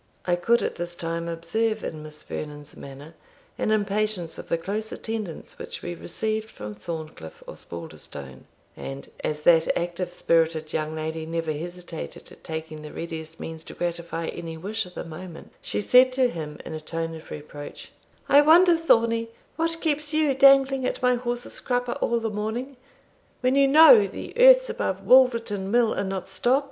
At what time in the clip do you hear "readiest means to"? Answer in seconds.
12.91-13.75